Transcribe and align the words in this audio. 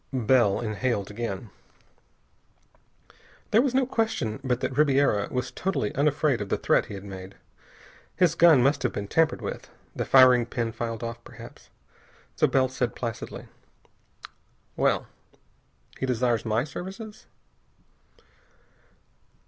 Bell 0.11 0.59
inhaled 0.59 1.11
again. 1.11 1.51
There 3.51 3.61
was 3.61 3.75
no 3.75 3.85
question 3.85 4.39
but 4.43 4.59
that 4.61 4.75
Ribiera 4.75 5.27
was 5.29 5.51
totally 5.51 5.93
unafraid 5.93 6.41
of 6.41 6.49
the 6.49 6.57
threat 6.57 6.87
he 6.87 6.95
had 6.95 7.03
made. 7.03 7.35
His 8.15 8.33
gun 8.33 8.63
must 8.63 8.81
have 8.81 8.93
been 8.93 9.07
tampered 9.07 9.43
with, 9.43 9.69
the 9.95 10.03
firing 10.03 10.47
pin 10.47 10.71
filed 10.71 11.03
off 11.03 11.23
perhaps. 11.23 11.69
So 12.35 12.47
Bell 12.47 12.67
said 12.67 12.95
placidly: 12.95 13.45
"Well? 14.75 15.05
He 15.99 16.07
desires 16.07 16.45
my 16.45 16.63
services?" 16.63 17.27